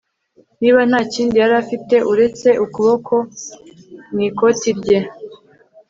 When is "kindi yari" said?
1.13-1.55